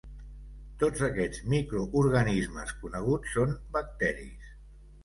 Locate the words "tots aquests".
0.83-1.43